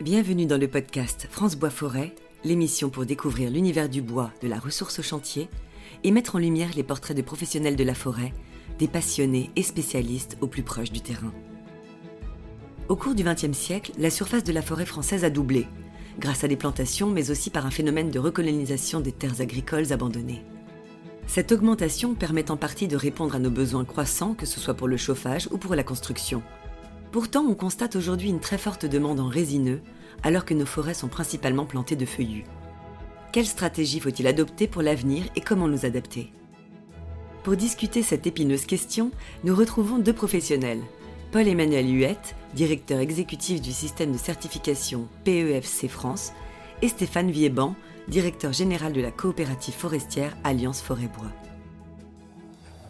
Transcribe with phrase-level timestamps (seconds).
[0.00, 4.58] Bienvenue dans le podcast France Bois Forêt, l'émission pour découvrir l'univers du bois, de la
[4.58, 5.50] ressource au chantier
[6.04, 8.32] et mettre en lumière les portraits de professionnels de la forêt,
[8.78, 11.34] des passionnés et spécialistes au plus proche du terrain.
[12.88, 15.66] Au cours du XXe siècle, la surface de la forêt française a doublé,
[16.18, 20.42] grâce à des plantations mais aussi par un phénomène de recolonisation des terres agricoles abandonnées.
[21.26, 24.88] Cette augmentation permet en partie de répondre à nos besoins croissants, que ce soit pour
[24.88, 26.42] le chauffage ou pour la construction.
[27.12, 29.80] Pourtant, on constate aujourd'hui une très forte demande en résineux,
[30.22, 32.44] alors que nos forêts sont principalement plantées de feuillus.
[33.32, 36.32] Quelle stratégie faut-il adopter pour l'avenir et comment nous adapter?
[37.42, 39.10] Pour discuter cette épineuse question,
[39.44, 40.82] nous retrouvons deux professionnels.
[41.32, 46.32] Paul-Emmanuel Huette, directeur exécutif du système de certification PEFC France,
[46.82, 47.74] et Stéphane Vieban,
[48.08, 51.30] directeur général de la coopérative forestière Alliance Forêt-Bois.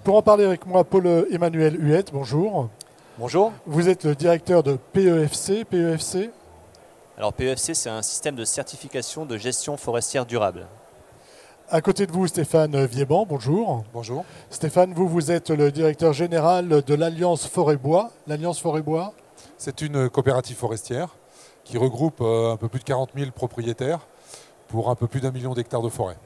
[0.05, 2.71] Pour en parler avec moi, Paul-Emmanuel Huette, bonjour.
[3.21, 3.53] Bonjour.
[3.67, 5.67] Vous êtes le directeur de PEFC.
[5.67, 6.31] PEFC
[7.19, 10.67] Alors PEFC, c'est un système de certification de gestion forestière durable.
[11.69, 13.85] À côté de vous, Stéphane Vieban, bonjour.
[13.93, 14.25] Bonjour.
[14.49, 18.11] Stéphane, vous, vous êtes le directeur général de l'Alliance Forêt-Bois.
[18.27, 19.13] L'Alliance Forêt-Bois
[19.59, 21.11] C'est une coopérative forestière
[21.65, 24.01] qui regroupe euh, un peu plus de 40 000 propriétaires
[24.69, 26.17] pour un peu plus d'un million d'hectares de forêt.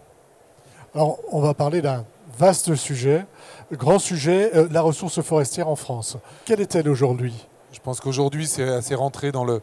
[0.95, 2.05] Alors, on va parler d'un
[2.39, 3.27] vaste sujet,
[3.73, 6.17] grand sujet, euh, la ressource forestière en France.
[6.45, 7.47] Quelle est-elle aujourd'hui?
[7.73, 9.61] Je pense qu'aujourd'hui, c'est assez rentré dans, le,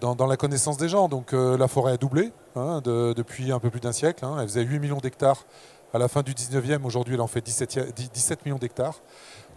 [0.00, 1.08] dans, la connaissance des gens.
[1.08, 4.24] Donc euh, la forêt a doublé hein, depuis un peu plus d'un siècle.
[4.24, 4.36] Hein.
[4.40, 5.44] Elle faisait 8 millions d'hectares
[5.92, 6.84] à la fin du 19e.
[6.84, 9.00] Aujourd'hui, elle en fait 17, 17 millions d'hectares.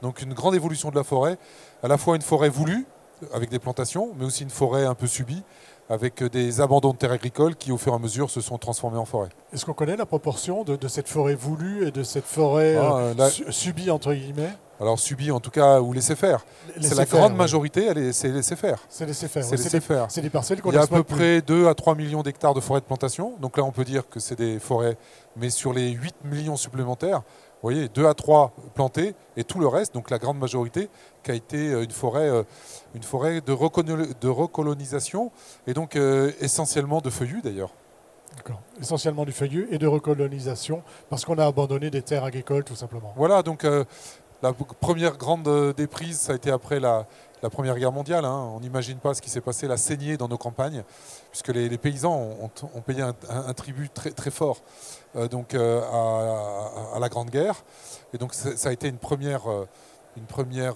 [0.01, 1.37] Donc une grande évolution de la forêt,
[1.81, 2.85] à la fois une forêt voulue,
[3.33, 5.43] avec des plantations, mais aussi une forêt un peu subie,
[5.89, 8.97] avec des abandons de terres agricoles qui, au fur et à mesure, se sont transformés
[8.97, 9.29] en forêt.
[9.53, 13.29] Est-ce qu'on connaît la proportion de, cette forêt voulue et de cette forêt ah, euh,
[13.49, 14.51] subie, entre guillemets?
[14.79, 16.43] Alors subie en tout cas ou laisser faire.
[16.81, 18.79] C'est la grande majorité, c'est laisser faire.
[18.89, 19.45] C'est laisser faire.
[19.45, 20.05] C'est laisser faire.
[20.09, 22.53] C'est des parcelles qu'on Il y a à peu près 2 à 3 millions d'hectares
[22.53, 23.33] de forêt de plantation.
[23.39, 24.97] Donc là on peut dire que c'est des forêts,
[25.37, 27.21] mais sur les 8 millions supplémentaires,
[27.63, 30.89] vous voyez, 2 à 3 plantés et tout le reste, donc la grande majorité,
[31.23, 32.43] qui a été euh, une forêt, euh,
[32.93, 35.31] une forêt de, recolonisation
[35.65, 37.71] et donc euh, essentiellement de feuillus d'ailleurs.
[38.35, 38.59] D'accord.
[38.81, 43.13] Essentiellement du feuillu et de recolonisation parce qu'on a abandonné des terres agricoles tout simplement.
[43.15, 47.05] Voilà, donc la première grande déprise, ça a été après la,
[47.49, 48.25] Première Guerre mondiale.
[48.25, 48.51] Hein.
[48.55, 50.83] On n'imagine pas ce qui s'est passé, la saignée dans nos campagnes,
[51.31, 54.61] puisque les, paysans ont, payé un, tribut très, très fort
[55.15, 55.81] euh, donc, euh,
[56.93, 57.63] à, la Grande Guerre.
[58.13, 59.67] Et donc ça a été une première, euh,
[60.15, 60.75] une première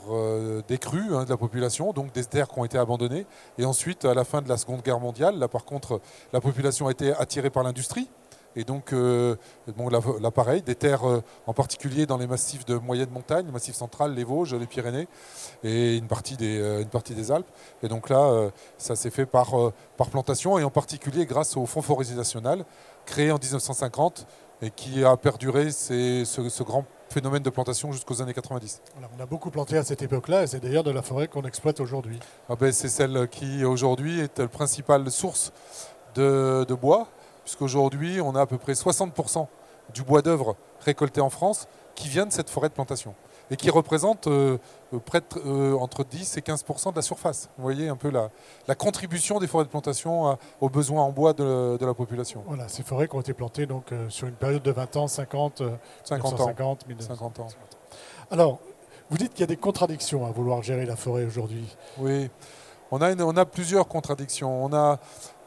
[0.67, 3.25] décrue hein, de la population, donc des terres qui ont été abandonnées.
[3.57, 6.01] Et ensuite, à la fin de la Seconde Guerre mondiale, là par contre,
[6.33, 8.09] la population a été attirée par l'industrie.
[8.57, 9.35] Et donc, euh,
[9.78, 13.51] bon, là, pareil, des terres euh, en particulier dans les massifs de moyenne montagne, le
[13.51, 15.07] massif central, les Vosges, les Pyrénées
[15.63, 17.47] et une partie des, euh, une partie des Alpes.
[17.84, 19.53] Et donc là, ça s'est fait par,
[19.95, 22.66] par plantation et en particulier grâce au Fonds forestier national
[23.06, 24.25] créé en 1950
[24.63, 28.81] et qui a perduré ce, ce, grand phénomène de plantation jusqu'aux années 90.
[28.97, 31.79] on a beaucoup planté à cette époque-là et c'est d'ailleurs de la forêt qu'on exploite
[31.79, 32.19] aujourd'hui.
[32.50, 35.53] Ah ben, c'est celle qui aujourd'hui est la principale source
[36.16, 37.07] de, de bois
[37.47, 39.47] puisqu'aujourd'hui, on a à peu près 60%
[39.94, 43.16] du bois d'œuvre récolté en France qui vient de cette forêt de plantation
[43.50, 44.58] et qui représente euh,
[44.94, 47.47] euh, près euh, entre 10 et 15% de la surface.
[47.57, 51.78] Vous voyez un peu la, contribution des forêts de plantation aux besoins en bois de,
[51.80, 52.44] la population.
[52.47, 55.63] Voilà, ces forêts qui ont été plantées donc, sur une période de 20 ans, 50,
[56.03, 56.78] 50 ans.
[57.00, 57.47] 50 ans.
[58.30, 58.59] Alors,
[59.09, 61.78] vous dites qu'il y a des contradictions à vouloir gérer la forêt aujourd'hui.
[61.97, 62.30] Oui,
[62.92, 64.64] on a, plusieurs contradictions.
[64.64, 65.00] On a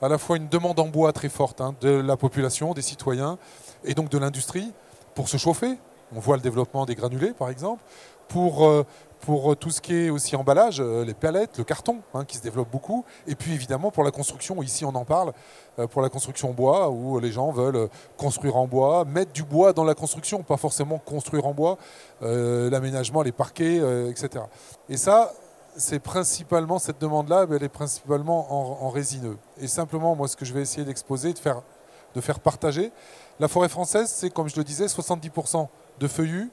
[0.03, 3.39] à la fois une demande en bois très forte hein, de la population, des citoyens
[3.85, 4.73] et donc de l'industrie
[5.15, 5.79] pour se chauffer.
[6.15, 7.83] On voit le développement des granulés par exemple.
[8.29, 8.87] Pour, euh,
[9.19, 12.43] pour tout ce qui est aussi emballage, euh, les palettes, le carton hein, qui se
[12.43, 13.05] développe beaucoup.
[13.27, 15.33] Et puis évidemment pour la construction, ici on en parle,
[15.81, 19.73] euh, pour la construction bois où les gens veulent construire en bois, mettre du bois
[19.73, 21.77] dans la construction, pas forcément construire en bois,
[22.21, 24.45] l'aménagement, les parquets, etc.
[24.89, 25.33] Et ça,
[25.81, 29.37] c'est principalement, cette demande-là, elle est principalement en, résineux.
[29.59, 31.39] Et simplement, moi, ce que je vais essayer d'exposer, de
[32.21, 32.93] faire, partager,
[33.39, 35.69] la forêt française, c'est, comme je le disais, 70%
[35.99, 36.51] de feuillus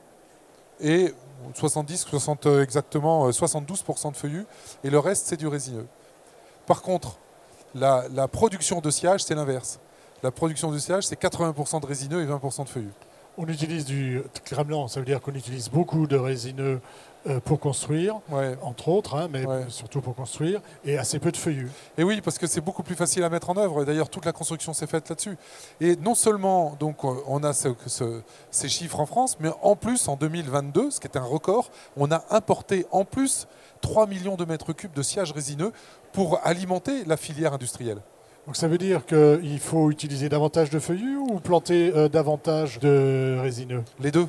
[0.79, 1.13] et
[1.53, 4.45] 70, 60, euh, exactement 72% euh, de feuillus,
[4.83, 5.87] et le reste, c'est du résineux.
[6.65, 7.19] Par contre,
[7.75, 9.79] la, production de sillage, c'est l'inverse.
[10.23, 12.93] La production de sillage, c'est 80% de résineux et 20% de feuillus.
[13.37, 16.81] On utilise du cramelant, ça veut dire qu'on utilise beaucoup de résineux
[17.43, 18.19] pour construire,
[18.61, 21.69] entre autres, hein, mais surtout pour construire, et assez peu de feuillus.
[21.97, 23.85] Et oui, parce que c'est beaucoup plus facile à mettre en œuvre.
[23.85, 25.37] D'ailleurs, toute la construction s'est faite là-dessus.
[25.81, 30.15] Et non seulement donc euh, on a ces chiffres en France, mais en plus en
[30.15, 33.47] 2022, ce qui est un record, on a importé en plus
[33.81, 35.71] 3 millions de mètres cubes de sillage résineux
[36.13, 38.01] pour alimenter la filière industrielle.
[38.45, 43.37] Donc ça veut dire qu'il faut utiliser davantage de feuillus ou planter euh, davantage de
[43.41, 43.83] résineux?
[43.99, 44.27] Les deux.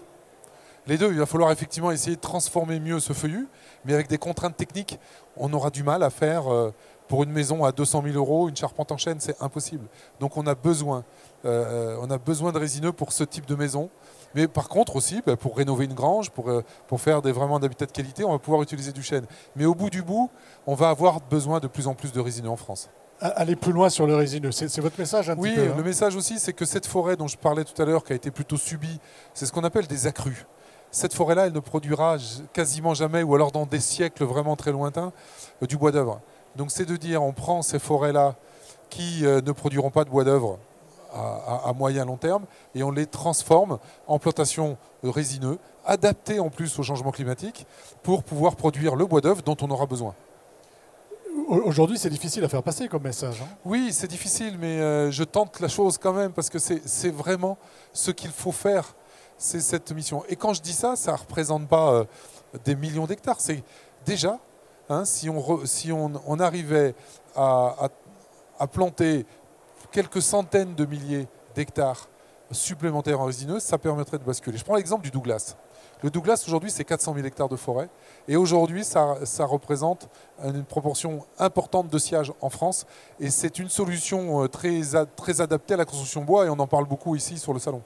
[0.88, 3.46] Les deux, il va falloir effectivement essayer de transformer mieux ce feuillu,
[3.84, 4.98] mais avec des contraintes techniques,
[5.36, 6.72] on aura du mal à faire euh,
[7.08, 9.86] pour une maison à 200 000 euros, une charpente en chêne, c'est impossible.
[10.18, 11.04] Donc on a besoin,
[11.44, 13.90] euh, on a besoin de résineux pour ce type de maison.
[14.34, 16.50] Mais par contre aussi, bah, pour rénover une grange, pour,
[16.86, 19.26] pour faire des, vraiment d'habitat de qualité, on va pouvoir utiliser du chêne.
[19.56, 20.30] Mais au bout du bout,
[20.66, 22.88] on va avoir besoin de plus en plus de résineux en France
[23.20, 24.52] aller plus loin sur le résineux.
[24.52, 25.74] C'est votre message un Oui, petit peu, hein?
[25.76, 28.16] le message aussi, c'est que cette forêt dont je parlais tout à l'heure, qui a
[28.16, 29.00] été plutôt subie,
[29.34, 30.46] c'est ce qu'on appelle des accrus.
[30.90, 32.16] Cette forêt-là, elle ne produira
[32.52, 35.12] quasiment jamais, ou alors dans des siècles vraiment très lointains,
[35.62, 36.20] euh, du bois d'œuvre.
[36.56, 38.36] Donc c'est de dire, on prend ces forêts-là
[38.90, 40.58] qui euh, ne produiront pas de bois d'œuvre
[41.12, 42.44] à, à, moyen long terme,
[42.74, 47.66] et on les transforme en plantations résineux, adaptées en plus au changement climatique,
[48.02, 50.14] pour pouvoir produire le bois d'œuvre dont on aura besoin.
[51.48, 53.40] Aujourd'hui, c'est difficile à faire passer comme message.
[53.40, 53.48] Hein.
[53.64, 57.56] oui, c'est difficile, mais euh, je tente la chose quand même parce que c'est vraiment
[57.94, 58.94] ce qu'il faut faire,
[59.38, 60.24] c'est cette mission.
[60.28, 62.04] Et quand je dis ça, ça ne représente pas euh,
[62.64, 63.40] des millions d'hectares.
[63.40, 63.62] C'est
[64.04, 64.38] déjà,
[64.88, 66.94] hein, si, on, arrivait
[67.36, 67.88] à,
[68.72, 69.24] planter
[69.92, 72.08] quelques centaines de milliers d'hectares
[72.50, 74.58] supplémentaires en résineux, ça permettrait de basculer.
[74.58, 75.56] Je prends l'exemple du Douglas.
[76.02, 77.88] Le Douglas, aujourd'hui, c'est 400 000 hectares de forêt.
[78.28, 80.08] Et aujourd'hui, ça, représente
[80.44, 82.86] une proportion importante de sillage en France.
[83.20, 84.80] Et c'est une solution euh, très,
[85.16, 86.46] très adaptée à la construction bois.
[86.46, 87.82] Et on en parle beaucoup ici sur le salon.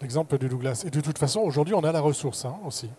[0.00, 0.82] L'exemple du Douglas.
[0.86, 2.90] Et de toute façon, aujourd'hui, on a la ressource hein, aussi.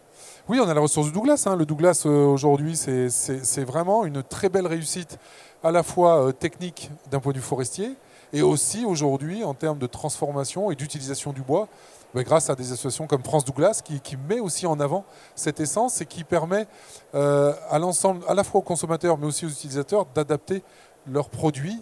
[0.48, 1.44] Oui, on a la ressource du Douglas.
[1.46, 1.56] Hein.
[1.56, 5.20] Le Douglas, euh, aujourd'hui, c'est vraiment une très belle réussite,
[5.64, 7.96] à la fois euh, technique d'un point de vue forestier,
[8.32, 11.68] et aussi aujourd'hui en termes de transformation et d'utilisation du bois
[12.16, 15.04] grâce à des associations comme France Douglas qui, met aussi en avant
[15.36, 16.66] cette essence et qui permet
[17.14, 20.64] euh, à l'ensemble, à la fois aux consommateurs mais aussi aux utilisateurs, d'adapter
[21.08, 21.82] leurs produits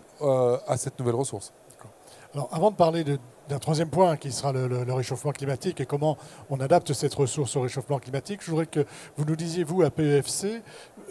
[0.68, 1.54] à cette nouvelle ressource.
[2.34, 3.04] Alors, avant de parler
[3.50, 6.18] d'un troisième point qui sera le, réchauffement climatique et comment
[6.50, 8.86] on adapte cette ressource au réchauffement climatique, je voudrais que
[9.18, 10.62] vous nous disiez, vous, à PEFC,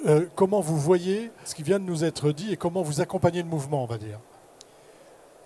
[0.06, 3.42] euh, comment vous voyez ce qui vient de nous être dit et comment vous accompagnez
[3.42, 4.18] le mouvement, on va dire.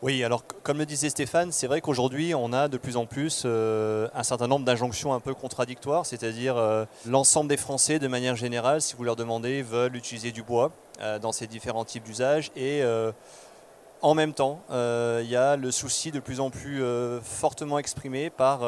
[0.03, 3.43] Oui, alors comme le disait Stéphane, c'est vrai qu'aujourd'hui on a de plus en plus
[3.47, 8.37] euh, un certain nombre d'injonctions un peu contradictoires, c'est-à-dire euh, l'ensemble des Français de manière
[8.37, 10.73] générale, si vous leur demandez, veulent utiliser du bois
[11.21, 12.83] dans ces différents types d'usages et
[14.03, 16.83] en même temps, il y a le souci de plus en plus
[17.23, 18.59] fortement exprimé par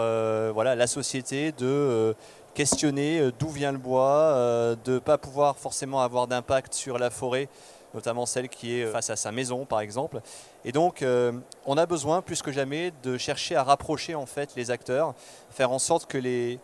[0.52, 2.14] voilà, la société de
[2.54, 7.48] questionner d'où vient le bois, de ne pas pouvoir forcément avoir d'impact sur la forêt
[7.94, 10.20] notamment celle qui est face à sa maison par exemple.
[10.64, 11.32] Et donc euh,
[11.66, 15.14] on a besoin plus que jamais de chercher à rapprocher en fait les acteurs,
[15.50, 16.58] faire en sorte que, les,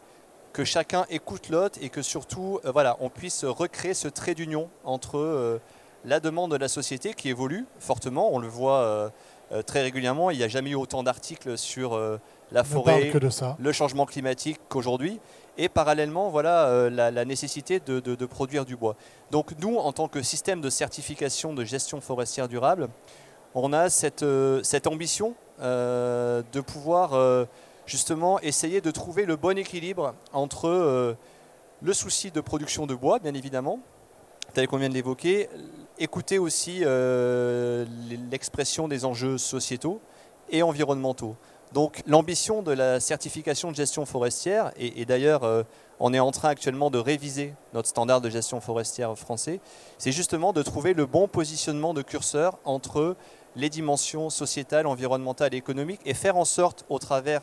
[0.52, 4.68] que chacun écoute l'autre et que surtout euh, voilà, on puisse recréer ce trait d'union
[4.84, 5.60] entre euh,
[6.04, 9.12] la demande de la société qui évolue fortement, on le voit
[9.66, 11.98] très régulièrement, il n'y a jamais eu autant d'articles sur
[12.52, 13.12] la forêt,
[13.58, 15.20] le changement climatique qu'aujourd'hui.
[15.56, 18.96] Et parallèlement voilà, euh, la, nécessité de, produire du bois.
[19.30, 22.88] Donc nous, en tant que système de certification de gestion forestière durable,
[23.54, 27.46] on a cette, euh, cette ambition euh, de pouvoir
[27.86, 31.16] justement essayer de trouver le bon équilibre entre
[31.82, 33.78] le souci de production de bois, bien évidemment,
[34.54, 35.48] tel qu'on vient de l'évoquer,
[35.98, 36.84] écouter aussi
[38.30, 40.00] l'expression des enjeux sociétaux
[40.50, 41.36] et environnementaux.
[41.74, 45.64] Donc l'ambition de la certification de gestion forestière, et, d'ailleurs euh,
[45.98, 49.58] on est en train actuellement de réviser notre standard de gestion forestière français,
[49.98, 53.16] c'est justement de trouver le bon positionnement de curseur entre
[53.56, 57.40] les dimensions sociétales, environnementales et économiques, et faire en sorte, au travers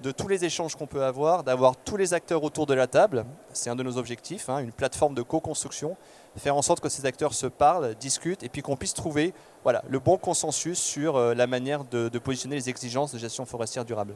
[0.00, 3.24] de tous les échanges qu'on peut avoir, d'avoir tous les acteurs autour de la table,
[3.52, 5.96] c'est un de nos objectifs, hein, une plateforme de co-construction,
[6.36, 9.82] faire en sorte que ces acteurs se parlent, discutent, et puis qu'on puisse trouver voilà,
[9.88, 14.14] le bon consensus sur euh, la manière de, positionner les exigences de gestion forestière durable.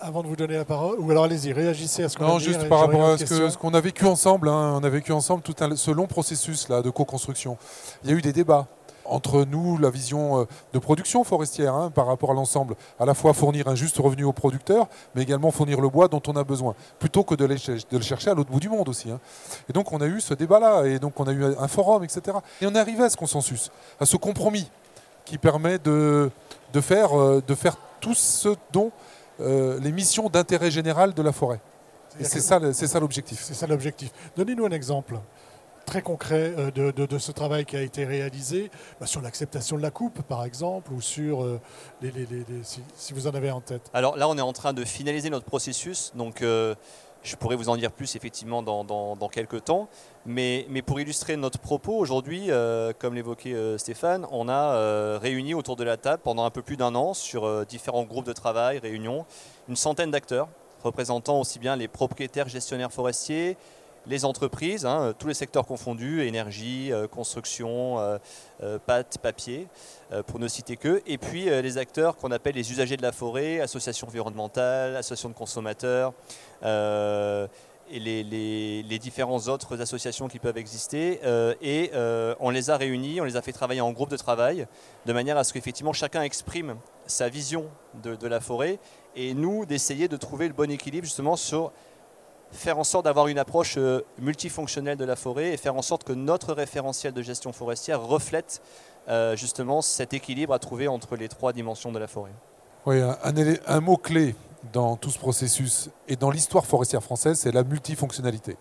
[0.00, 2.60] Avant de vous donner la parole, ou alors allez-y, réagissez à ce qu'on a juste
[2.60, 5.54] dit, par rapport à ce qu'on a vécu ensemble, hein, on a vécu ensemble tout
[5.60, 7.56] un, ce long processus là de co-construction.
[8.04, 8.66] Il y a eu des débats,
[9.08, 13.14] entre nous la vision euh, de production forestière hein, par rapport à l'ensemble, à la
[13.14, 16.44] fois fournir un juste revenu aux producteurs, mais également fournir le bois dont on a
[16.44, 19.10] besoin, plutôt que de, le chercher à l'autre bout du monde aussi.
[19.10, 19.20] Hein.
[19.68, 22.38] Et donc on a eu ce débat-là, et donc on a eu un forum, etc.
[22.60, 23.70] Et on est arrivé à ce consensus,
[24.00, 24.70] à ce compromis
[25.24, 26.30] qui permet de,
[26.72, 28.92] de, faire, euh, de faire tout ce dont
[29.40, 31.60] euh, les missions d'intérêt général de la forêt.
[32.18, 33.42] Et c'est ça, ça l'objectif.
[33.42, 34.10] C'est ça l'objectif.
[34.36, 35.18] Donnez-nous un exemple
[35.86, 39.90] très concret euh, de, ce travail qui a été réalisé bah, sur l'acceptation de la
[39.90, 41.60] coupe, par exemple, ou sur euh,
[42.02, 42.12] les,
[42.62, 45.46] si, vous en avez en tête Alors là, on est en train de finaliser notre
[45.46, 46.12] processus.
[46.14, 46.74] Donc, euh,
[47.22, 49.88] Je pourrais vous en dire plus effectivement dans, quelques temps.
[50.26, 52.50] Mais, pour illustrer notre propos, aujourd'hui,
[53.00, 56.94] comme l'évoquait Stéphane, on a réuni autour de la table pendant un peu plus d'un
[56.94, 59.26] an sur différents groupes de travail, réunions,
[59.68, 60.48] une centaine d'acteurs
[60.84, 63.56] représentant aussi bien les propriétaires gestionnaires forestiers,
[64.06, 68.18] les entreprises, hein, tous les secteurs confondus, énergie, euh, construction, euh,
[68.62, 69.68] euh, pâte, papier,
[70.28, 73.60] pour ne citer que, et puis les acteurs qu'on appelle les usagers de la forêt,
[73.60, 76.14] associations environnementales, associations de consommateurs,
[76.62, 81.18] et les, différentes autres associations qui peuvent exister.
[81.60, 81.90] et
[82.38, 84.68] on les a réunis, on les a fait travailler en groupe de travail,
[85.06, 87.64] de manière à ce qu'effectivement chacun exprime sa vision
[88.00, 88.78] de la forêt,
[89.16, 91.72] et nous d'essayer de trouver le bon équilibre justement sur
[92.56, 96.04] faire en sorte d'avoir une approche euh, multifonctionnelle de la forêt et faire en sorte
[96.04, 98.60] que notre référentiel de gestion forestière reflète
[99.08, 102.32] euh, justement cet équilibre à trouver entre les trois dimensions de la forêt.
[102.86, 103.00] Oui,
[103.66, 104.34] un, mot clé
[104.72, 108.56] dans tout ce processus et dans l'histoire forestière française, c'est la multifonctionnalité.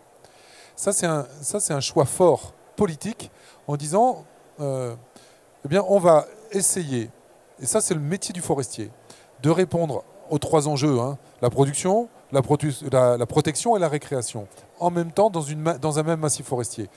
[0.76, 1.26] Ça, c'est un,
[1.70, 3.32] un, choix fort politique
[3.68, 4.26] en disant,
[4.60, 4.96] euh,
[5.64, 7.10] eh bien, on va essayer,
[7.60, 8.92] et ça c'est le métier du forestier,
[9.42, 14.48] de répondre aux trois enjeux, hein, la production, la, protection et la récréation,
[14.80, 16.90] en même temps dans, une, dans un même massif forestier.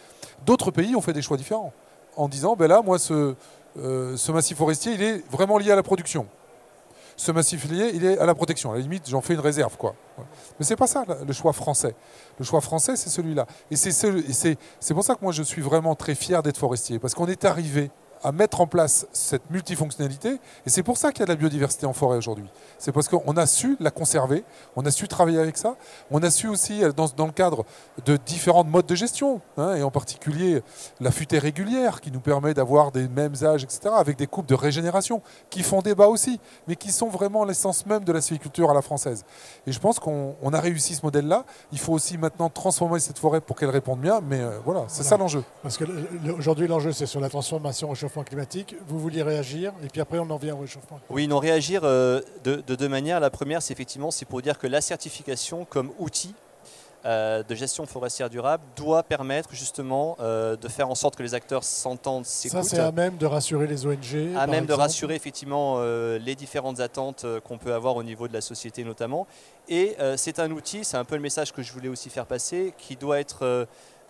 [0.44, 1.73] D'autres pays ont fait des choix différents,
[2.16, 3.35] en disant, ben là, moi, ce,
[3.78, 6.26] euh, ce massif forestier, il est vraiment lié à la production.
[7.16, 8.70] Ce massif lié, il est à la protection.
[8.70, 9.94] À la limite, j'en fais une réserve, quoi.
[10.58, 11.94] Mais c'est pas ça le choix français.
[12.38, 13.47] Le choix français, c'est celui-là.
[13.73, 17.26] Et c'est pour ça que moi, je suis vraiment très fier d'être forestier, parce qu'on
[17.26, 17.90] est arrivé
[18.23, 20.39] à mettre en place cette multifonctionnalité.
[20.67, 22.49] Et c'est pour ça qu'il y a de la biodiversité en forêt aujourd'hui.
[22.79, 24.45] C'est parce qu'on a su la conserver,
[24.77, 25.77] on a su travailler avec ça,
[26.11, 27.65] on a su aussi, euh, dans, le cadre
[28.05, 30.63] de différents modes de gestion, hein, et en particulier
[31.01, 34.55] la futée régulière qui nous permet d'avoir des mêmes âges, etc., avec des coupes de
[34.55, 38.75] régénération qui font débat aussi, mais qui sont vraiment l'essence même de la sylviculture à
[38.75, 39.25] la française.
[39.67, 41.45] Et je pense qu'on a réussi ce modèle-là.
[41.73, 45.03] Il faut aussi maintenant transformer cette forêt pour qu'elle réponde bien, mais euh, voilà, c'est
[45.03, 45.43] ça l'enjeu.
[45.63, 47.91] Parce qu'aujourd'hui, l'enjeu, c'est sur la transformation
[48.25, 48.75] climatique.
[48.87, 51.00] Vous vouliez réagir et puis après on en vient au réchauffement.
[51.11, 53.21] Oui, non, réagir euh, de, deux manières.
[53.21, 56.35] La première, c'est effectivement c'est pour dire que la certification comme outil
[57.05, 61.35] euh, de gestion forestière durable doit permettre justement euh, de faire en sorte que les
[61.35, 62.65] acteurs s'entendent, s'écoutent.
[62.65, 64.35] Ça, c'est à même de rassurer les ONG.
[64.37, 68.41] À même de rassurer effectivement les différentes attentes qu'on peut avoir au niveau de la
[68.41, 69.27] société notamment.
[69.69, 72.75] Et c'est un outil, c'est un peu le message que je voulais aussi faire passer,
[72.79, 73.67] qui doit être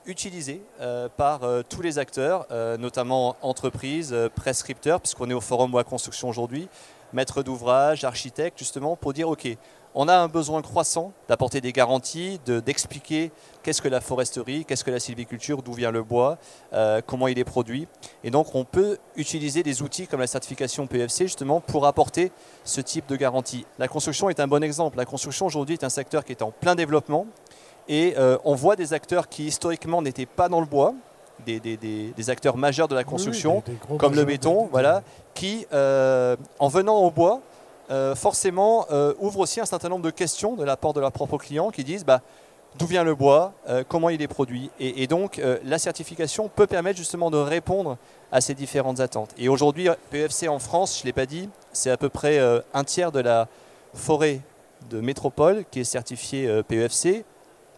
[0.08, 5.70] utilisé euh, par euh, tous les acteurs, euh, notamment entreprises, prescripteurs, puisqu'on est au Forum
[5.70, 6.68] Bois Construction aujourd'hui,
[7.12, 9.46] maîtres d'ouvrage, architectes, justement, pour dire, OK,
[9.94, 14.90] on a un besoin croissant d'apporter des garanties, d'expliquer qu'est-ce que la foresterie, qu'est-ce que
[14.90, 16.36] la sylviculture, d'où vient le bois,
[17.06, 17.88] comment il est produit.
[18.22, 22.30] Et donc on peut utiliser des outils comme la certification PFC justement pour apporter
[22.64, 23.64] ce type de garantie.
[23.78, 24.98] La construction est un bon exemple.
[24.98, 27.26] La construction aujourd'hui est un secteur qui est en plein développement,
[27.88, 30.94] et euh, on voit des acteurs qui historiquement n'étaient pas dans le bois,
[31.46, 33.62] des, acteurs majeurs de la construction,
[33.98, 35.02] comme le béton, voilà,
[35.34, 37.40] qui, euh, en venant au bois,
[37.90, 38.86] euh, forcément
[39.18, 41.84] ouvrent aussi un certain nombre de questions de la part de leurs propres clients qui
[41.84, 42.20] disent bah,
[42.78, 43.54] d'où vient le bois,
[43.88, 44.70] comment il est produit.
[44.78, 47.96] Et, et donc la certification peut permettre justement de répondre
[48.30, 49.30] à ces différentes attentes.
[49.38, 52.38] Et aujourd'hui, PFC en France, je ne l'ai pas dit, c'est à peu près
[52.74, 53.48] un tiers de la
[53.94, 54.40] forêt
[54.90, 57.24] de métropole qui est certifiée PEFC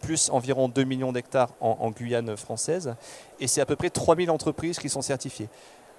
[0.01, 2.95] plus environ 2 millions d'hectares en, Guyane française.
[3.39, 5.49] Et c'est à peu près 3000 entreprises qui sont certifiées,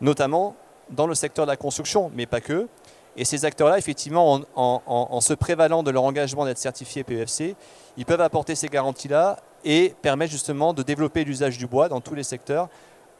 [0.00, 0.56] notamment
[0.90, 2.68] dans le secteur de la construction, mais pas que.
[3.16, 7.54] Et ces acteurs-là, effectivement, en, se prévalant de leur engagement d'être certifiés PEFC,
[7.96, 12.14] ils peuvent apporter ces garanties-là et permettre justement de développer l'usage du bois dans tous
[12.14, 12.68] les secteurs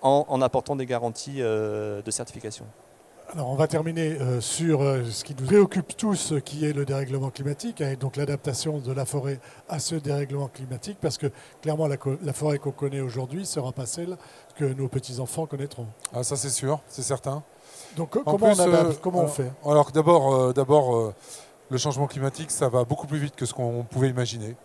[0.01, 2.67] en, apportant des garanties euh, de certification.
[3.35, 6.85] Alors on va terminer euh, sur euh, ce qui nous préoccupe tous, qui est le
[6.85, 11.29] dérèglement climatique, et donc l'adaptation de la forêt à ce dérèglement climatique, parce que
[11.63, 11.97] clairement la,
[12.35, 14.19] forêt qu'on connaît aujourd'hui sera pas celle
[14.55, 15.87] que nos petits-enfants connaîtront.
[16.13, 17.43] Ah ça c'est sûr, c'est certain.
[17.97, 19.51] Donc comment on adapte, euh, on fait?
[19.65, 21.15] Alors d'abord, d'abord
[21.71, 24.57] le changement climatique, ça va beaucoup plus vite que ce qu'on pouvait imaginer.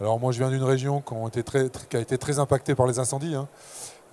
[0.00, 2.74] Alors moi je viens d'une région qui, ont été très, qui, a été très impactée
[2.74, 3.36] par les incendies.
[3.36, 3.46] Hein.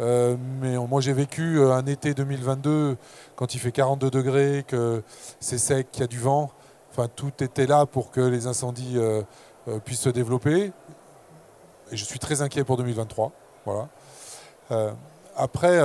[0.01, 2.97] Euh, mais moi j'ai vécu euh, un été 2022
[3.35, 5.03] quand il fait 42 degrés, que
[5.39, 6.51] c'est sec, qu'il y a du vent.
[6.91, 9.21] Enfin, tout était là pour que les incendies euh,
[9.85, 10.71] puissent se développer.
[11.91, 13.31] Et je suis très inquiet pour 2023.
[13.65, 13.89] Voilà.
[15.35, 15.79] après,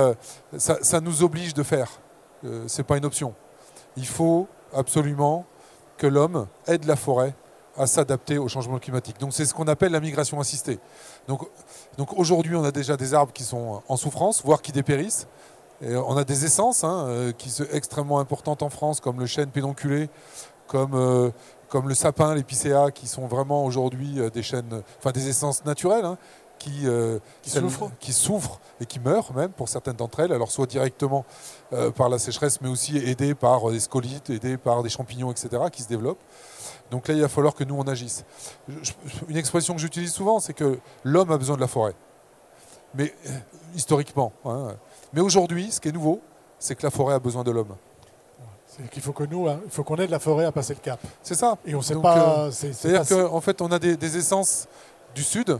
[0.57, 1.99] ça, ça, nous oblige de faire.
[2.65, 3.35] c'est pas une option.
[3.97, 5.45] Il faut absolument
[5.97, 7.35] que l'homme aide la forêt
[7.77, 9.19] à s'adapter au changement climatique.
[9.19, 10.79] Donc c'est ce qu'on appelle la migration assistée.
[11.27, 11.47] Donc,
[11.97, 15.27] donc aujourd'hui, on a déjà des arbres qui sont en souffrance, voire qui dépérissent.
[15.81, 19.27] Et on a des essences hein, euh, qui sont extrêmement importantes en France, comme le
[19.27, 20.09] chêne pédonculé,
[20.65, 21.29] comme, euh,
[21.69, 26.05] comme le sapin, l'épicéa, qui sont vraiment aujourd'hui des chaînes, enfin des essences naturelles.
[26.05, 26.17] Hein,
[26.59, 26.87] qui,
[27.43, 27.91] qui, souffrent.
[27.99, 28.59] qui, souffrent.
[28.81, 31.23] et qui meurent même pour certaines d'entre elles, alors soit directement
[31.95, 35.83] par la sécheresse, mais aussi aidées par des scolites, aidées par des champignons, etc., qui
[35.83, 36.17] se développent.
[36.91, 38.23] Donc là, il va falloir que nous, on agisse.
[39.27, 41.95] Une expression que j'utilise souvent, c'est que l'homme a besoin de la forêt.
[42.95, 43.13] Mais
[43.75, 44.31] historiquement.
[44.45, 44.75] Hein.
[45.13, 46.21] Mais aujourd'hui, ce qui est nouveau,
[46.59, 47.75] c'est que la forêt a besoin de l'homme.
[48.65, 50.79] C'est qu'il faut que nous, hein, il faut qu'on aide la forêt à passer le
[50.79, 50.99] cap.
[51.23, 51.57] C'est ça.
[51.65, 52.45] Et on sait pas.
[52.45, 54.67] Euh, c'est-à-dire qu'en fait, on a des, essences
[55.15, 55.57] du sud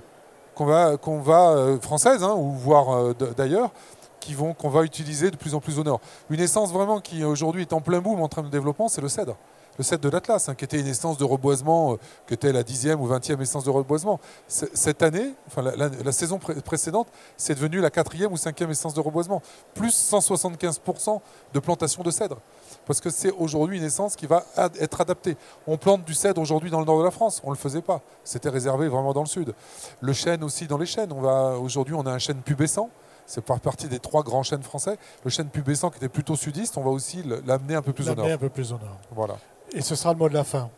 [0.55, 3.71] qu'on va, qu'on va euh, françaises, hein, ou voire euh, d'ailleurs,
[4.19, 6.01] qui vont qu'on va utiliser de plus en plus au nord.
[6.29, 9.09] Une essence vraiment qui aujourd'hui est en plein boom en train de développement, c'est le
[9.09, 9.37] cèdre
[9.77, 12.63] le cèdre de l'Atlas, hein, qui était une essence de reboisement, euh, qui était la
[12.63, 14.19] dixième ou vingtième essence de reboisement.
[14.47, 17.07] Cette année, enfin la, saison précédente,
[17.37, 19.41] c'est devenu la quatrième ou cinquième essence de reboisement,
[19.73, 21.21] plus 175%
[21.53, 22.37] de plantation de cèdre.
[22.85, 24.43] Parce que c'est aujourd'hui une essence qui va
[24.79, 25.37] être adaptée.
[25.67, 27.81] On plante du cèdre aujourd'hui dans le nord de la France, on ne le faisait
[27.81, 28.01] pas.
[28.23, 29.53] C'était réservé vraiment dans le sud.
[30.01, 31.11] Le chêne aussi dans les chênes.
[31.11, 32.89] Aujourd'hui, on a un chêne pubescent.
[33.25, 34.97] C'est par partie des trois grands chênes français.
[35.25, 38.15] Le chêne pubescent qui était plutôt sudiste, on va aussi l'amener un peu plus au
[38.15, 38.25] nord.
[38.25, 38.97] un peu plus au nord.
[39.11, 39.35] Voilà.
[39.73, 40.69] Et ce sera le mot de la fin.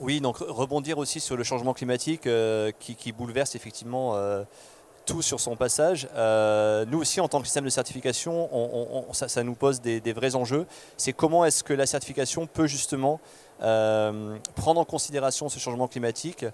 [0.00, 4.42] Oui, donc rebondir aussi sur le changement climatique euh, qui, bouleverse effectivement euh,
[5.06, 6.08] tout sur son passage.
[6.14, 8.48] Euh, nous aussi, en tant que système de certification,
[9.12, 10.66] ça, nous pose des, vrais enjeux.
[10.96, 13.20] C'est comment est-ce que la certification peut justement
[13.60, 16.44] prendre en considération ce changement climatique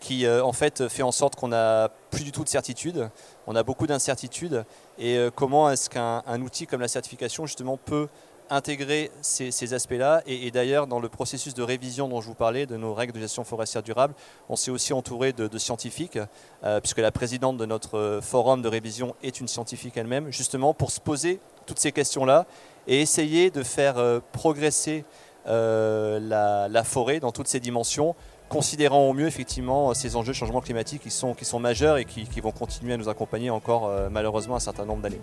[0.00, 3.08] qui en fait fait en sorte qu'on n'a plus du tout de certitude,
[3.46, 4.66] on a beaucoup d'incertitudes,
[4.98, 8.08] et comment est-ce qu'un outil comme la certification justement peut
[8.50, 10.22] intégrer ces, aspects-là.
[10.26, 13.20] Et, d'ailleurs, dans le processus de révision dont je vous parlais, de nos règles de
[13.20, 14.14] gestion forestière durable,
[14.48, 16.18] on s'est aussi entouré de, scientifiques,
[16.64, 20.90] euh, puisque la présidente de notre forum de révision est une scientifique elle-même, justement pour
[20.90, 22.46] se poser toutes ces questions-là
[22.86, 25.04] et essayer de faire euh, progresser
[25.46, 28.14] euh, la, forêt dans toutes ses dimensions,
[28.48, 32.04] considérant au mieux effectivement ces enjeux de changement climatique qui sont, qui sont majeurs et
[32.04, 35.20] qui vont continuer à nous accompagner encore malheureusement un certain nombre d'années.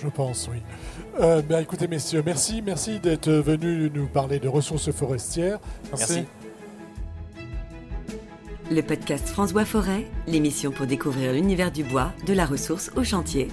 [0.00, 0.58] Je pense, oui.
[1.20, 2.62] Euh, ben, écoutez, messieurs, merci.
[2.62, 5.58] Merci d'être venus nous parler de ressources forestières.
[5.96, 6.24] Merci.
[8.70, 13.04] Le podcast France Bois Forêt, l'émission pour découvrir l'univers du bois, de la ressource au
[13.04, 13.48] chantier.